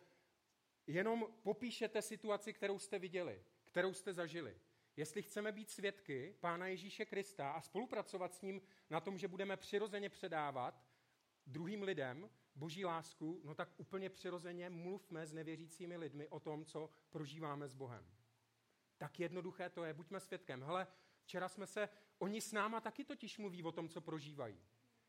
[0.88, 4.60] jenom popíšete situaci, kterou jste viděli, kterou jste zažili.
[4.96, 9.58] Jestli chceme být svědky Pána Ježíše Krista a spolupracovat s ním na tom, že budeme
[9.58, 10.86] přirozeně předávat
[11.46, 16.90] druhým lidem boží lásku, no tak úplně přirozeně mluvme s nevěřícími lidmi o tom, co
[17.10, 18.06] prožíváme s Bohem.
[18.98, 20.64] Tak jednoduché to je, buďme svědkem.
[20.64, 20.88] Hele,
[21.22, 21.90] včera jsme se,
[22.20, 24.60] oni s náma taky totiž mluví o tom, co prožívají.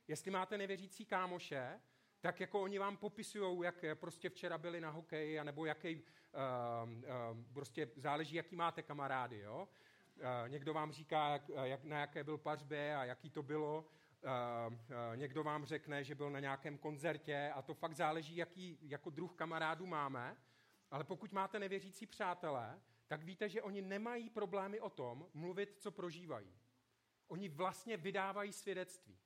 [0.08, 1.80] Jestli máte nevěřící kámoše,
[2.20, 6.02] tak jako oni vám popisují, jak prostě včera byli na hokeji, nebo jaký, uh,
[6.92, 7.04] uh,
[7.52, 9.68] prostě záleží, jaký máte kamarády, jo.
[10.16, 13.88] Uh, někdo vám říká, jak, jak, na jaké byl pařbě a jaký to bylo.
[15.14, 19.34] Někdo vám řekne, že byl na nějakém koncertě a to fakt záleží, jaký jako druh
[19.34, 20.36] kamarádů máme.
[20.90, 25.90] Ale pokud máte nevěřící přátelé, tak víte, že oni nemají problémy o tom mluvit, co
[25.90, 26.54] prožívají.
[27.28, 29.18] Oni vlastně vydávají svědectví.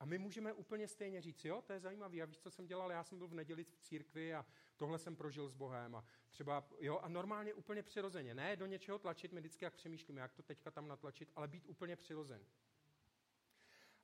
[0.00, 2.90] A my můžeme úplně stejně říct, jo, to je zajímavé, a víš, co jsem dělal,
[2.90, 6.68] já jsem byl v neděli v církvi a tohle jsem prožil s Bohem a třeba,
[6.80, 10.42] jo, a normálně úplně přirozeně, ne do něčeho tlačit, my vždycky jak přemýšlíme, jak to
[10.42, 12.46] teďka tam natlačit, ale být úplně přirozený.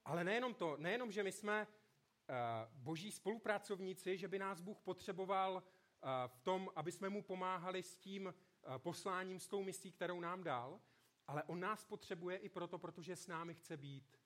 [0.05, 2.37] Ale nejenom to, nejenom, že my jsme uh,
[2.73, 7.97] boží spolupracovníci, že by nás Bůh potřeboval uh, v tom, aby jsme mu pomáhali s
[7.97, 10.81] tím uh, posláním, s tou misí, kterou nám dal,
[11.27, 14.19] ale on nás potřebuje i proto, protože s námi chce být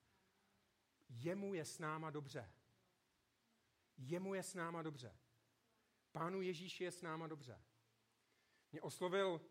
[1.09, 2.51] Jemu je s náma dobře.
[3.97, 5.17] Jemu je s náma dobře.
[6.11, 7.61] Pánu Ježíši je s náma dobře.
[8.71, 9.41] Mě oslovil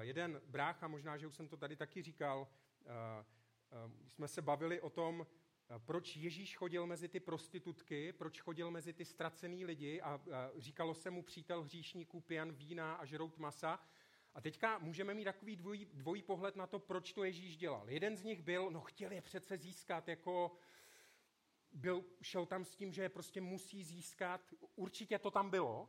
[0.00, 2.48] jeden brácha, možná, že už jsem to tady taky říkal,
[4.06, 5.26] jsme se bavili o tom,
[5.78, 10.20] proč Ježíš chodil mezi ty prostitutky, proč chodil mezi ty ztracený lidi a
[10.56, 13.80] říkalo se mu přítel hříšníků pijan vína a žrout masa.
[14.34, 17.90] A teďka můžeme mít takový dvojí, dvojí pohled na to, proč to Ježíš dělal.
[17.90, 20.52] Jeden z nich byl, no chtěl je přece získat jako
[21.72, 24.54] byl, šel tam s tím, že je prostě musí získat.
[24.74, 25.88] Určitě to tam bylo,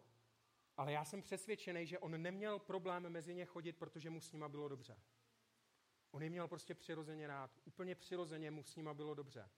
[0.77, 4.49] ale já jsem přesvědčený, že on neměl problém mezi ně chodit, protože mu s nima
[4.49, 4.97] bylo dobře.
[6.11, 7.51] On je měl prostě přirozeně rád.
[7.65, 9.49] Úplně přirozeně mu s nima bylo dobře.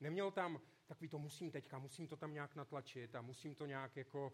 [0.00, 3.96] Neměl tam takový to musím teďka, musím to tam nějak natlačit a musím to nějak
[3.96, 4.32] jako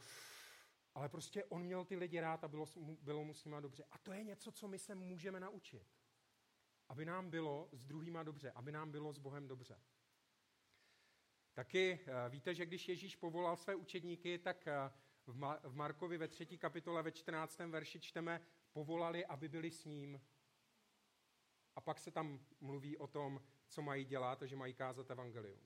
[0.95, 2.67] ale prostě on měl ty lidi rád a bylo,
[3.03, 3.85] bylo mu s nima dobře.
[3.91, 5.87] A to je něco, co my se můžeme naučit.
[6.89, 9.81] Aby nám bylo s druhýma dobře, aby nám bylo s Bohem dobře.
[11.53, 14.93] Taky eh, víte, že když Ježíš povolal své učedníky, tak eh,
[15.63, 17.59] v Markovi ve třetí kapitole ve 14.
[17.59, 18.41] verši čteme,
[18.73, 20.21] povolali, aby byli s ním.
[21.77, 25.61] A pak se tam mluví o tom, co mají dělat, že mají kázat evangelium.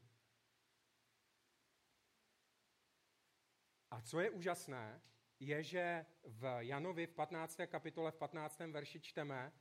[3.90, 5.00] A co je úžasné,
[5.40, 7.60] je, že v Janovi v 15.
[7.66, 8.58] kapitole v 15.
[8.58, 9.52] verši čteme,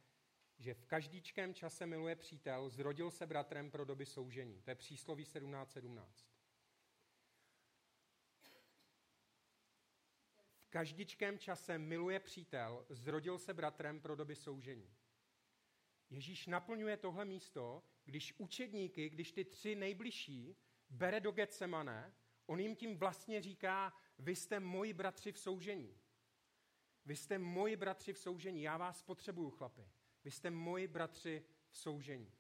[0.58, 4.62] že v každíčkém čase miluje přítel, zrodil se bratrem pro doby soužení.
[4.62, 5.66] To je přísloví 17.17.
[5.66, 6.28] 17.
[10.62, 14.96] V každičkém čase miluje přítel, zrodil se bratrem pro doby soužení.
[16.14, 20.58] Ježíš naplňuje tohle místo, když učedníky, když ty tři nejbližší
[20.90, 22.14] bere do Getsemane,
[22.46, 26.02] on jim tím vlastně říká, vy jste moji bratři v soužení.
[27.06, 29.90] Vy jste moji bratři v soužení, já vás potřebuju, chlapi.
[30.24, 32.34] Vy jste moji bratři v soužení.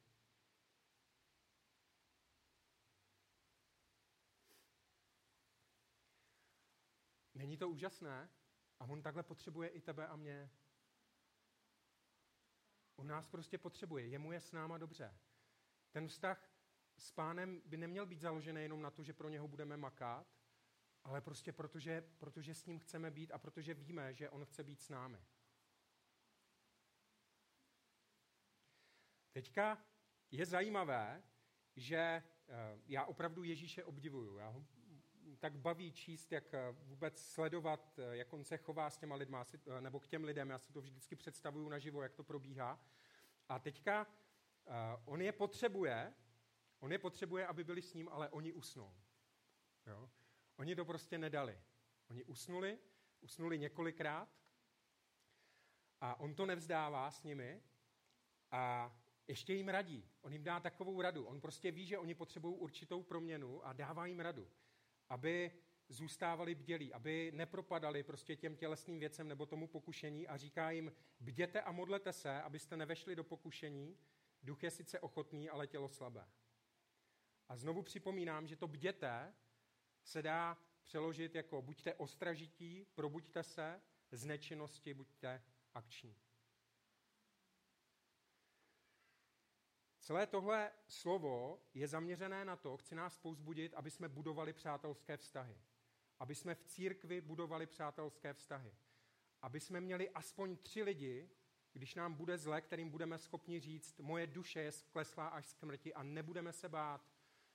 [7.35, 8.29] Není to úžasné?
[8.79, 10.49] A on takhle potřebuje i tebe a mě.
[12.95, 15.17] On nás prostě potřebuje, jemu je s náma dobře.
[15.91, 16.49] Ten vztah
[16.97, 20.27] s pánem by neměl být založený jenom na to, že pro něho budeme makat,
[21.03, 24.81] ale prostě protože, protože s ním chceme být a protože víme, že on chce být
[24.81, 25.25] s námi.
[29.31, 29.85] Teďka
[30.31, 31.23] je zajímavé,
[31.75, 32.23] že eh,
[32.85, 34.37] já opravdu Ježíše obdivuju.
[34.37, 34.65] Já ho
[35.39, 39.45] tak baví číst, jak eh, vůbec sledovat, eh, jak on se chová s těma lidma,
[39.79, 40.49] nebo k těm lidem.
[40.49, 42.79] Já si to vždycky představuju naživo, jak to probíhá.
[43.49, 44.07] A teďka
[45.05, 46.13] on je potřebuje,
[46.79, 48.93] on je potřebuje, aby byli s ním, ale oni usnou.
[49.87, 50.09] Jo?
[50.55, 51.61] Oni to prostě nedali.
[52.09, 52.79] Oni usnuli,
[53.21, 54.29] usnuli několikrát
[56.01, 57.61] a on to nevzdává s nimi
[58.51, 58.93] a
[59.27, 60.09] ještě jim radí.
[60.21, 61.25] On jim dá takovou radu.
[61.25, 64.51] On prostě ví, že oni potřebují určitou proměnu a dává jim radu,
[65.09, 65.51] aby
[65.89, 71.61] zůstávali bdělí, aby nepropadali prostě těm tělesným věcem nebo tomu pokušení a říká jim, bděte
[71.61, 73.97] a modlete se, abyste nevešli do pokušení,
[74.43, 76.27] duch je sice ochotný, ale tělo slabé.
[77.49, 79.33] A znovu připomínám, že to bděte
[80.03, 86.15] se dá přeložit jako buďte ostražití, probuďte se, z nečinnosti buďte akční.
[90.03, 95.57] Celé tohle slovo je zaměřené na to, chci nás pouzbudit, aby jsme budovali přátelské vztahy.
[96.19, 98.75] Aby jsme v církvi budovali přátelské vztahy.
[99.41, 101.29] Aby jsme měli aspoň tři lidi,
[101.73, 105.93] když nám bude zle, kterým budeme schopni říct, moje duše je skleslá až k smrti
[105.93, 107.11] a nebudeme se bát.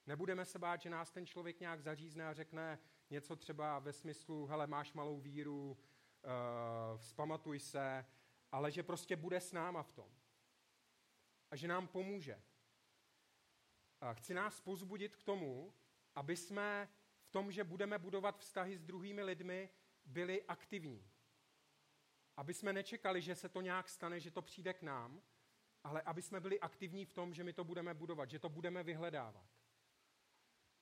[0.07, 2.79] Nebudeme se bát, že nás ten člověk nějak zařízne a řekne
[3.11, 8.07] něco třeba ve smyslu, hele, máš malou víru, uh, vzpamatuj se,
[8.53, 10.18] ale že prostě bude s náma v tom
[11.51, 12.43] a že nám pomůže.
[14.13, 15.75] Chci nás pozbudit k tomu,
[16.15, 16.89] aby jsme
[17.21, 19.71] v tom, že budeme budovat vztahy s druhými lidmi,
[20.05, 21.11] byli aktivní.
[22.37, 25.23] Aby jsme nečekali, že se to nějak stane, že to přijde k nám,
[25.85, 28.83] ale aby jsme byli aktivní v tom, že my to budeme budovat, že to budeme
[28.83, 29.51] vyhledávat.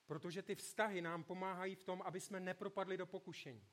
[0.05, 3.67] Protože ty vztahy nám pomáhají v tom, aby jsme nepropadli do pokušení.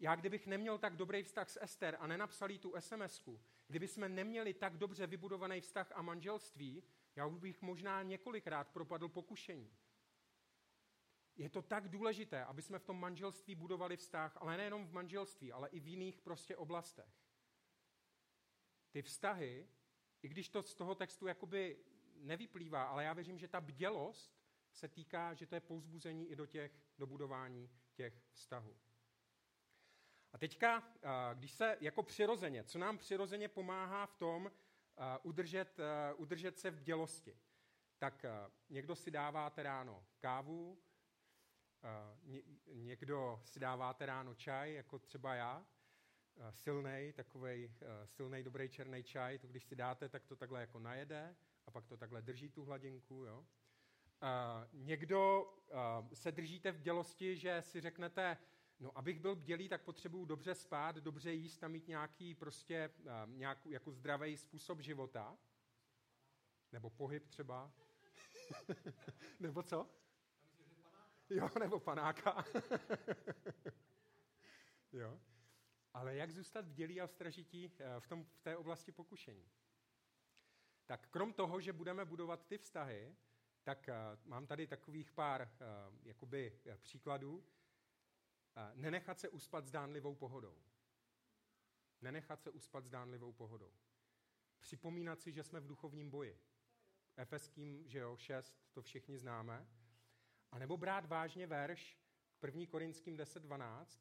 [0.00, 3.28] Já kdybych neměl tak dobrý vztah s Ester a nenapsal jí tu sms
[3.68, 6.82] kdyby jsme neměli tak dobře vybudovaný vztah a manželství,
[7.16, 9.76] já už bych možná několikrát propadl pokušení.
[11.36, 15.52] Je to tak důležité, aby jsme v tom manželství budovali vztah, ale nejenom v manželství,
[15.52, 17.24] ale i v jiných prostě oblastech.
[18.90, 19.68] Ty vztahy,
[20.22, 21.78] i když to z toho textu jakoby
[22.14, 24.38] nevyplývá, ale já věřím, že ta bdělost
[24.72, 28.76] se týká, že to je pouzbuzení i do těch, do budování těch vztahů.
[30.32, 30.82] A teďka,
[31.34, 34.50] když se jako přirozeně, co nám přirozeně pomáhá v tom
[35.22, 35.80] udržet,
[36.16, 37.38] udržet se v dělosti,
[37.98, 38.24] tak
[38.68, 40.82] někdo si dáváte ráno kávu,
[42.66, 45.66] někdo si dáváte ráno čaj, jako třeba já,
[46.50, 51.36] silný, takový silný, dobrý černý čaj, to když si dáte, tak to takhle jako najede
[51.66, 53.24] a pak to takhle drží tu hladinku.
[53.24, 53.46] Jo?
[54.72, 55.52] někdo
[56.14, 58.38] se držíte v dělosti, že si řeknete,
[58.80, 63.10] No, abych byl bdělý, tak potřebuju dobře spát, dobře jíst a mít nějaký prostě uh,
[63.26, 65.38] nějakou, jako zdravý způsob života.
[66.72, 67.72] Nebo pohyb třeba.
[69.40, 69.90] nebo co?
[71.30, 72.44] Jo, nebo panáka.
[74.92, 75.20] jo.
[75.94, 79.50] Ale jak zůstat bdělý a stražití eh, v, tom, v té oblasti pokušení?
[80.86, 83.16] Tak krom toho, že budeme budovat ty vztahy,
[83.62, 85.50] tak uh, mám tady takových pár
[86.02, 87.44] jakoby, příkladů
[88.74, 90.56] nenechat se uspat zdánlivou pohodou.
[92.00, 93.72] Nenechat se uspat zdánlivou pohodou.
[94.58, 96.38] Připomínat si, že jsme v duchovním boji.
[97.16, 99.68] Efeským, že jo, 6, to všichni známe.
[100.52, 101.98] A nebo brát vážně verš
[102.42, 102.66] 1.
[102.66, 104.00] Korinským 10.12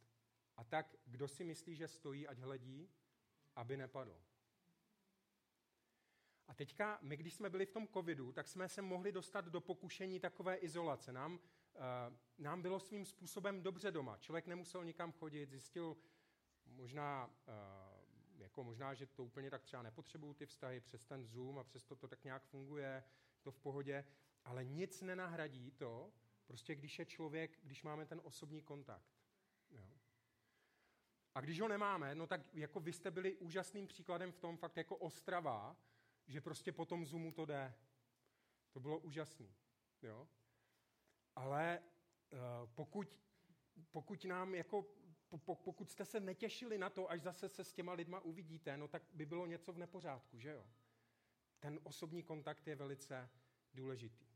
[0.57, 2.89] a tak, kdo si myslí, že stojí, ať hledí,
[3.55, 4.21] aby nepadl.
[6.47, 9.61] A teďka, my když jsme byli v tom covidu, tak jsme se mohli dostat do
[9.61, 11.13] pokušení takové izolace.
[11.13, 11.39] Nám,
[12.37, 14.17] nám bylo svým způsobem dobře doma.
[14.17, 15.97] Člověk nemusel nikam chodit, zjistil
[16.65, 21.59] možná, uh, jako možná, že to úplně tak třeba nepotřebují ty vztahy přes ten Zoom
[21.59, 23.03] a přesto to tak nějak funguje,
[23.41, 24.05] to v pohodě,
[24.45, 26.13] ale nic nenahradí to,
[26.45, 29.11] prostě když je člověk, když máme ten osobní kontakt.
[29.69, 29.89] Jo.
[31.35, 34.77] A když ho nemáme, no tak jako vy jste byli úžasným příkladem v tom fakt
[34.77, 35.77] jako Ostrava,
[36.27, 37.73] že prostě po tom Zoomu to jde.
[38.71, 39.55] To bylo úžasný.
[40.01, 40.27] Jo?
[41.37, 41.79] Ale
[42.31, 42.39] uh,
[42.75, 43.19] pokud,
[43.91, 44.85] pokud nám jako,
[45.45, 48.87] po, pokud jste se netěšili na to, až zase se s těma lidma uvidíte, no
[48.87, 50.67] tak by bylo něco v nepořádku, že jo?
[51.59, 53.29] Ten osobní kontakt je velice
[53.73, 54.27] důležitý.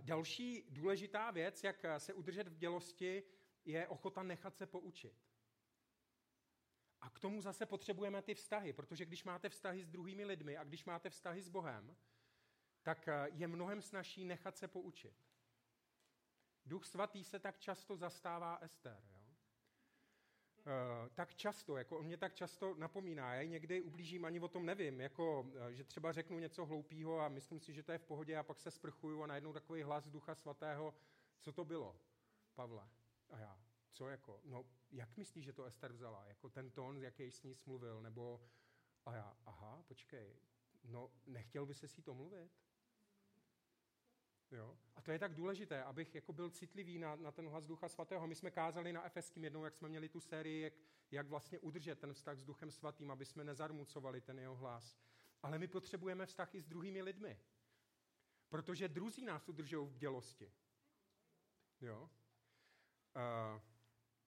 [0.00, 3.22] Další důležitá věc, jak se udržet v dělosti,
[3.64, 5.30] je ochota nechat se poučit.
[7.00, 10.64] A k tomu zase potřebujeme ty vztahy, protože když máte vztahy s druhými lidmi a
[10.64, 11.96] když máte vztahy s Bohem,
[12.82, 15.14] tak eh, je mnohem snažší nechat se poučit.
[16.66, 19.02] Duch svatý se tak často zastává Ester.
[19.12, 19.20] Jo?
[20.66, 24.66] E, tak často, jako on mě tak často napomíná, já někdy ublížím, ani o tom
[24.66, 28.04] nevím, jako, eh, že třeba řeknu něco hloupého a myslím si, že to je v
[28.04, 30.94] pohodě a pak se sprchuju a najednou takový hlas Ducha svatého,
[31.40, 32.00] co to bylo,
[32.54, 32.88] Pavle?
[33.30, 33.60] A já,
[33.92, 36.24] co jako, no jak myslíš, že to Ester vzala?
[36.24, 38.02] Jako ten tón, jaký s ní smluvil?
[38.02, 38.40] Nebo,
[39.06, 40.36] a já, aha, počkej,
[40.84, 42.52] no nechtěl by se si to mluvit?
[44.50, 44.76] Jo?
[44.96, 48.26] A to je tak důležité, abych jako byl citlivý na, na ten hlas Ducha Svatého.
[48.26, 50.72] My jsme kázali na Efeským jednou, jak jsme měli tu sérii, jak,
[51.10, 54.96] jak vlastně udržet ten vztah s Duchem Svatým, aby jsme nezarmucovali ten jeho hlas.
[55.42, 57.40] Ale my potřebujeme vztah i s druhými lidmi.
[58.48, 60.52] Protože druzí nás udržují v dělosti.
[61.80, 62.10] Jo?
[63.16, 63.60] Uh,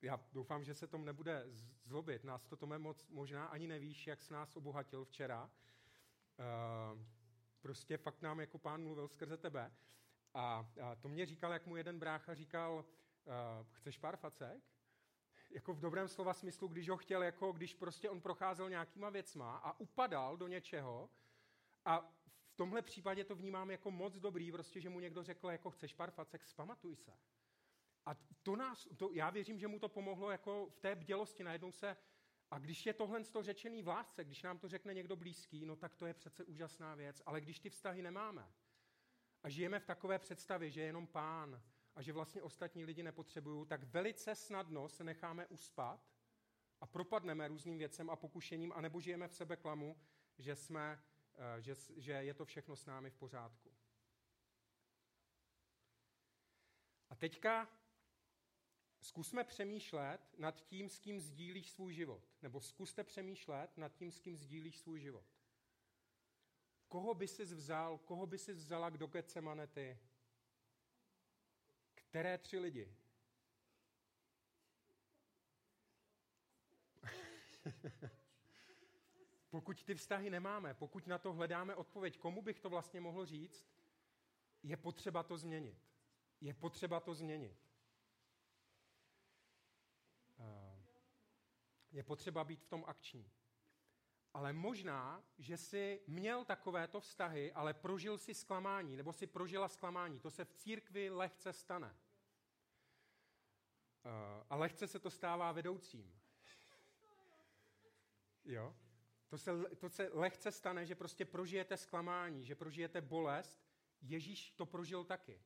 [0.01, 1.45] já doufám, že se tom nebude
[1.83, 2.23] zlobit.
[2.23, 5.51] Nás to Tome moc možná ani nevíš, jak s nás obohatil včera.
[6.93, 6.99] Uh,
[7.61, 9.71] prostě fakt nám jako pán mluvil skrze tebe.
[10.33, 12.85] A, a to mě říkal, jak mu jeden brácha říkal,
[13.25, 13.33] uh,
[13.71, 14.63] chceš pár facek?
[15.49, 19.57] Jako v dobrém slova smyslu, když ho chtěl, jako když prostě on procházel nějakýma věcma
[19.57, 21.09] a upadal do něčeho
[21.85, 21.99] a
[22.53, 25.93] v tomhle případě to vnímám jako moc dobrý, prostě, že mu někdo řekl, jako chceš
[25.93, 27.13] pár facek, spamatuj se.
[28.05, 31.43] A to nás, to, já věřím, že mu to pomohlo jako v té bdělosti.
[31.43, 31.97] Najednou se,
[32.51, 35.75] a když je tohle to řečený v lásce, když nám to řekne někdo blízký, no
[35.75, 37.21] tak to je přece úžasná věc.
[37.25, 38.53] Ale když ty vztahy nemáme
[39.43, 41.63] a žijeme v takové představě, že je jenom pán
[41.95, 46.13] a že vlastně ostatní lidi nepotřebují, tak velice snadno se necháme uspat
[46.81, 49.97] a propadneme různým věcem a pokušením, anebo žijeme v sebe klamu,
[50.37, 51.03] že, jsme,
[51.35, 53.71] eh, že, že je to všechno s námi v pořádku.
[57.09, 57.69] A teďka
[59.03, 62.29] Zkusme přemýšlet nad tím, s kým sdílíš svůj život.
[62.41, 65.25] Nebo zkuste přemýšlet nad tím, s kým sdílíš svůj život.
[66.93, 69.99] Koho by si vzal, koho by si vzala k Getsemane ty?
[71.95, 72.95] Které tři lidi?
[79.49, 83.67] pokud ty vztahy nemáme, pokud na to hledáme odpověď, komu bych to vlastně mohl říct,
[84.63, 85.77] je potřeba to změnit.
[86.41, 87.57] Je potřeba to změnit.
[91.91, 93.31] je potřeba být v tom akční.
[94.33, 100.19] Ale možná, že jsi měl takovéto vztahy, ale prožil si zklamání, nebo si prožila zklamání.
[100.19, 101.95] To se v církvi lehce stane.
[104.05, 104.11] Uh,
[104.49, 106.19] a lehce se to stává vedoucím.
[108.45, 108.75] Jo?
[109.27, 113.61] To se, to se lehce stane, že prostě prožijete zklamání, že prožijete bolest.
[114.01, 115.43] Ježíš to prožil taky.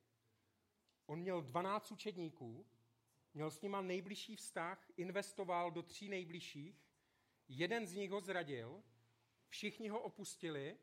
[1.06, 2.66] On měl 12 učedníků
[3.34, 6.87] měl s nima nejbližší vztah, investoval do tří nejbližších,
[7.48, 8.82] jeden z nich ho zradil,
[9.48, 10.76] všichni ho opustili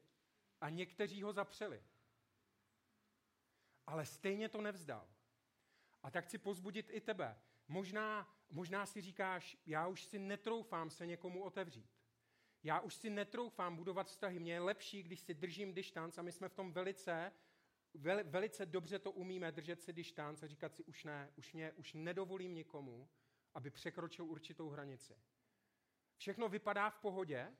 [0.61, 1.83] a někteří ho zapřeli.
[3.87, 5.07] Ale stejně to nevzdal.
[6.03, 7.39] A tak chci pozbudit i tebe.
[7.67, 11.89] Možná, možná si říkáš, já už si netroufám se někomu otevřít.
[12.63, 14.39] Já už si netroufám budovat vztahy.
[14.39, 17.31] Mně je lepší, když si držím distanc a my jsme v tom velice
[17.93, 21.71] vel, velice dobře to umíme držet si distanc a říkat si už ne, už, mě,
[21.71, 23.09] už nedovolím nikomu,
[23.53, 25.15] aby překročil určitou hranici.
[26.17, 27.55] Všechno vypadá v pohodě,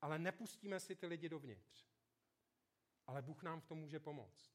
[0.00, 1.86] ale nepustíme si ty lidi dovnitř.
[3.06, 4.52] Ale Bůh nám v tom může pomoct.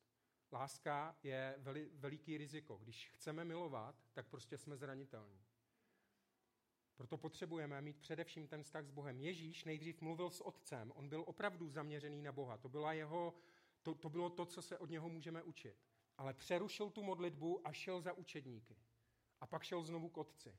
[0.51, 2.77] láska je veli, veliký riziko.
[2.77, 5.41] Když chceme milovat, tak prostě jsme zranitelní.
[6.95, 9.19] Proto potřebujeme mít především ten vztah s Bohem.
[9.19, 12.57] Ježíš nejdřív mluvil s Otcem, on byl opravdu zaměřený na Boha.
[12.57, 13.33] To, byla jeho,
[13.81, 15.77] to, to bylo to, co se od něho můžeme učit.
[16.17, 18.75] Ale přerušil tu modlitbu a šel za učedníky.
[19.41, 20.57] A pak šel znovu k Otci.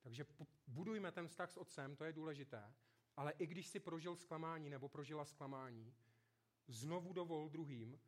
[0.00, 0.26] Takže
[0.66, 2.74] budujme ten vztah s Otcem, to je důležité.
[3.16, 5.94] Ale i když si prožil zklamání nebo prožila zklamání,
[6.66, 8.00] znovu dovol druhým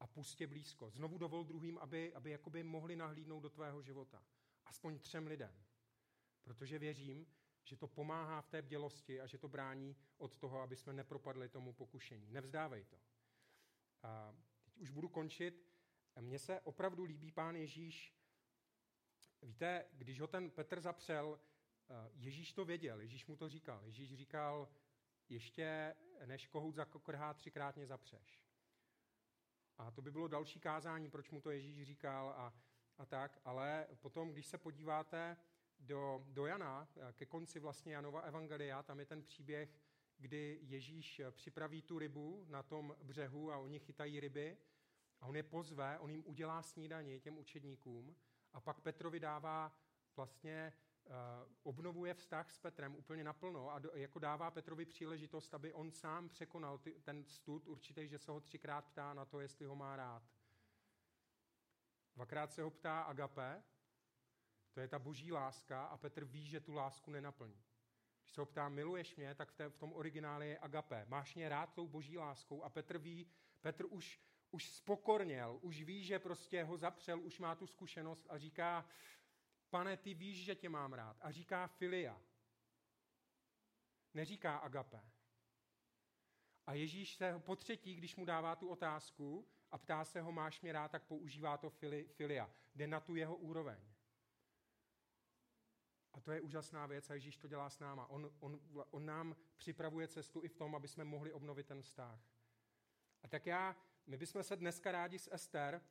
[0.00, 0.90] a pustě blízko.
[0.90, 4.22] Znovu dovol druhým, aby, aby jakoby mohli nahlídnout do tvého života.
[4.66, 5.64] Aspoň třem lidem.
[6.42, 7.26] Protože věřím,
[7.64, 11.48] že to pomáhá v té bdělosti a že to brání od toho, aby jsme nepropadli
[11.48, 12.30] tomu pokušení.
[12.30, 12.96] Nevzdávej to.
[14.02, 14.34] A
[14.64, 15.68] teď už budu končit.
[16.20, 18.14] Mně se opravdu líbí pán Ježíš.
[19.42, 21.40] Víte, když ho ten Petr zapřel,
[21.90, 23.84] eh, Ježíš to věděl, Ježíš mu to říkal.
[23.84, 24.68] Ježíš říkal,
[25.28, 25.94] ještě
[26.26, 28.42] než kohout zakokrhá, třikrát mě zapřeš.
[29.78, 32.54] A to by bylo další kázání, proč mu to Ježíš říkal a,
[32.98, 33.40] a tak.
[33.44, 35.36] Ale potom, když se podíváte
[35.78, 39.80] do, do Jana, ke konci vlastně Janova Evangelia, tam je ten příběh,
[40.18, 44.58] kdy Ježíš připraví tu rybu na tom břehu a oni chytají ryby
[45.20, 48.16] a on je pozve, on jim udělá snídaní těm učedníkům
[48.52, 49.72] a pak Petrovi dává
[50.16, 50.72] vlastně
[51.04, 51.12] uh,
[51.62, 56.28] obnovuje vztah s Petrem úplně naplno a do, jako dává Petrovi příležitost, aby on sám
[56.28, 59.96] překonal ty, ten stud určitý, že se ho třikrát ptá na to, jestli ho má
[59.96, 60.22] rád.
[62.14, 63.62] Dvakrát se ho ptá Agape,
[64.72, 67.62] to je ta boží láska a Petr ví, že tu lásku nenaplní.
[68.22, 71.04] Když se ho ptá, miluješ mě, tak v, té, v tom originále je agape.
[71.08, 73.26] Máš mě rád tou boží láskou a Petr ví,
[73.60, 74.20] Petr už,
[74.52, 78.88] už spokorněl, už ví, že prostě ho zapřel, už má tu zkušenost a říká,
[79.70, 81.16] pane, ty víš, že tě mám rád.
[81.20, 82.20] A říká filia.
[84.14, 85.02] Neříká agape.
[86.66, 90.60] A Ježíš se po třetí, když mu dává tu otázku a ptá se ho, máš
[90.60, 92.50] mě rád, tak používá to fili, filia.
[92.74, 93.78] Jde na tu jeho úroveň.
[96.12, 98.06] A to je úžasná věc a Ježíš to dělá s náma.
[98.06, 102.20] On, on, on nám připravuje cestu i v tom, aby jsme mohli obnovit ten vztah.
[103.22, 103.76] A tak já,
[104.06, 105.82] my bychom se dneska rádi s Ester,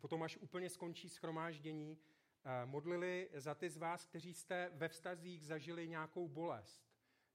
[0.00, 1.98] potom až úplně skončí schromáždění,
[2.44, 6.86] eh, modlili za ty z vás, kteří jste ve vztazích zažili nějakou bolest.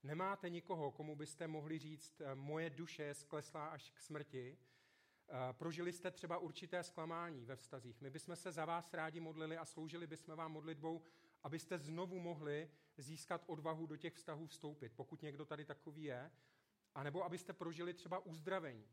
[0.03, 4.57] Nemáte nikoho, komu byste mohli říct, eh, moje duše je skleslá až k smrti.
[5.29, 8.01] Eh, prožili jste třeba určité zklamání ve vztazích.
[8.01, 11.01] My bychom se za vás rádi modlili a sloužili bychom vám modlitbou
[11.43, 16.31] abyste znovu mohli získat odvahu do těch vztahů vstoupit, pokud někdo tady takový je,
[16.95, 18.87] anebo abyste prožili třeba uzdravení.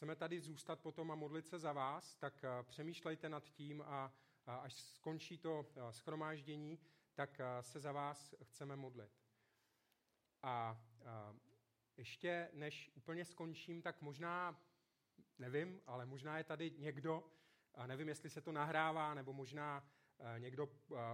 [0.00, 4.12] Chceme tady zůstat potom a modlit se za vás, tak eh, přemýšlejte nad tím a
[4.46, 6.78] až skončí to eh, schromáždění,
[7.14, 9.10] tak eh, se za vás chceme modlit.
[10.42, 10.82] A
[11.96, 14.62] ještě než úplně skončím, tak možná,
[15.38, 17.24] nevím, ale možná je tady někdo,
[17.74, 19.90] a nevím, jestli se to nahrává, nebo možná
[20.38, 20.68] někdo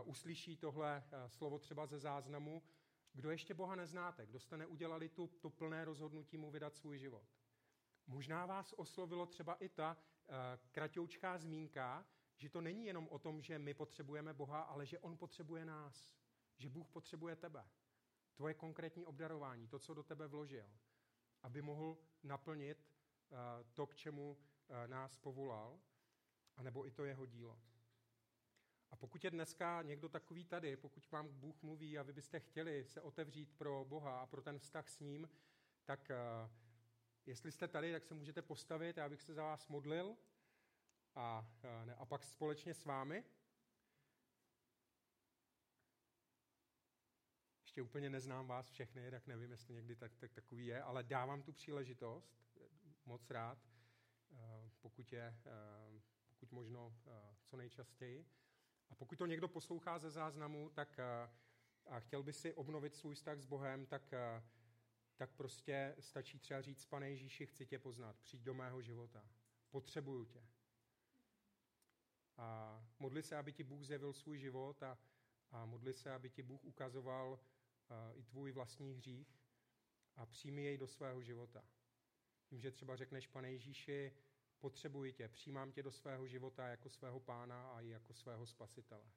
[0.04, 2.62] uslyší tohle slovo třeba ze záznamu,
[3.12, 7.26] kdo ještě Boha neznáte, kdo jste neudělali tu, tu plné rozhodnutí mu vydat svůj život.
[8.06, 9.96] Možná vás oslovilo třeba i ta
[10.70, 15.16] kratoučká zmínka, že to není jenom o tom, že my potřebujeme Boha, ale že On
[15.16, 16.14] potřebuje nás.
[16.56, 17.68] Že Bůh potřebuje tebe.
[18.34, 20.70] Tvoje konkrétní obdarování, to, co do tebe vložil,
[21.42, 22.86] aby mohl naplnit
[23.72, 24.38] to, k čemu
[24.86, 25.80] nás povolal,
[26.56, 27.60] anebo i to jeho dílo.
[28.90, 32.84] A pokud je dneska někdo takový tady, pokud vám Bůh mluví a vy byste chtěli
[32.84, 35.28] se otevřít pro Boha a pro ten vztah s ním,
[35.84, 36.65] tak uh,
[37.26, 40.16] jestli jste tady, tak se můžete postavit, já bych se za vás modlil
[41.14, 43.24] a, uh, ne, a pak společně s vámi.
[47.62, 51.42] Ještě úplně neznám vás všechny, tak nevím, jestli někdy tak, tak takový je, ale dávám
[51.42, 52.46] tu příležitost,
[53.04, 53.58] moc rád,
[54.30, 54.38] uh,
[54.80, 55.38] pokud je
[56.28, 56.96] pokud možno
[57.44, 58.26] co nejčastěji.
[58.90, 61.00] A pokud to někdo poslouchá ze záznamu, tak
[61.86, 64.14] a chtěl by si obnovit svůj vztah s Bohem, tak,
[65.16, 69.28] tak prostě stačí třeba říct, pane Ježíši, chci tě poznat, přijď do mého života,
[69.70, 70.46] potřebuju tě.
[72.36, 74.98] A modli se, aby ti Bůh zjevil svůj život a,
[75.50, 79.40] a modli se, aby ti Bůh ukazoval uh, i tvůj vlastní hřích
[80.16, 81.64] a přijmi jej do svého života.
[82.46, 84.12] Tím, že třeba řekneš, pane Ježíši,
[84.58, 89.12] Potřebuji tě, přijímám tě do svého života jako svého pána a i jako svého spasitele.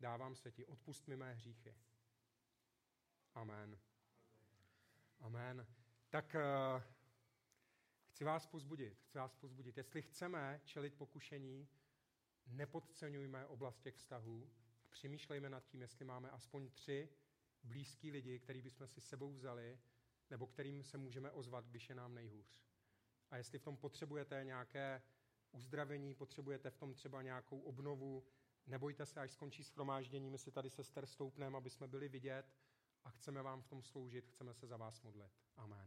[0.00, 1.74] Dávám se ti, odpust mi mé hříchy.
[3.34, 3.78] Amen.
[5.20, 5.66] Amen.
[6.10, 6.82] Tak uh,
[8.06, 9.76] chci vás pozbudit, chci vás pozbudit.
[9.76, 11.68] Jestli chceme čelit pokušení,
[12.46, 14.50] nepodceňujme oblast těch vztahů
[14.84, 17.08] a přemýšlejme nad tím, jestli máme aspoň tři
[17.62, 19.78] blízký lidi, který bychom si sebou vzali,
[20.30, 22.60] nebo kterým se můžeme ozvat, když je nám nejhůř.
[23.30, 25.02] A jestli v tom potřebujete nějaké
[25.52, 28.24] uzdravení, potřebujete v tom třeba nějakou obnovu,
[28.66, 32.54] nebojte se, až skončí schromáždění, my si tady sester stoupneme, aby jsme byli vidět,
[33.06, 35.30] a chceme vám v tom sloužit, chceme se za vás modlit.
[35.56, 35.84] Amen.